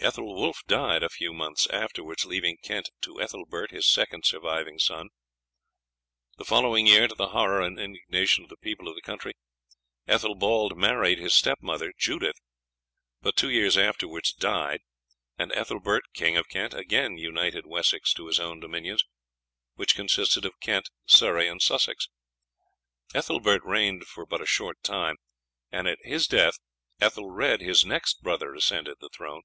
Ethelwulf 0.00 0.62
died 0.68 1.02
a 1.02 1.08
few 1.08 1.32
months 1.32 1.66
afterwards, 1.70 2.24
leaving 2.24 2.56
Kent 2.62 2.88
to 3.00 3.20
Ethelbert, 3.20 3.72
his 3.72 3.90
second 3.90 4.24
surviving 4.24 4.78
son. 4.78 5.08
The 6.36 6.44
following 6.44 6.86
year, 6.86 7.08
to 7.08 7.16
the 7.16 7.30
horror 7.30 7.60
and 7.62 7.80
indignation 7.80 8.44
of 8.44 8.48
the 8.50 8.56
people 8.58 8.86
of 8.86 8.94
the 8.94 9.00
country, 9.02 9.32
Ethelbald 10.06 10.78
married 10.78 11.18
his 11.18 11.34
stepmother 11.34 11.92
Judith, 11.98 12.36
but 13.22 13.34
two 13.34 13.50
years 13.50 13.76
afterwards 13.76 14.32
died, 14.32 14.82
and 15.36 15.50
Ethelbert, 15.52 16.04
King 16.14 16.36
of 16.36 16.48
Kent, 16.48 16.74
again 16.74 17.16
united 17.18 17.66
Wessex 17.66 18.14
to 18.14 18.28
his 18.28 18.38
own 18.38 18.60
dominions, 18.60 19.02
which 19.74 19.96
consisted 19.96 20.44
of 20.44 20.60
Kent, 20.60 20.88
Surrey, 21.06 21.48
and 21.48 21.60
Sussex. 21.60 22.08
Ethelbert 23.14 23.62
reigned 23.64 24.04
but 24.30 24.40
a 24.40 24.46
short 24.46 24.80
time, 24.84 25.16
and 25.72 25.88
at 25.88 25.98
his 26.04 26.28
death 26.28 26.54
Ethelred, 27.00 27.60
his 27.60 27.84
next 27.84 28.22
brother, 28.22 28.54
ascended 28.54 28.98
the 29.00 29.10
throne. 29.12 29.42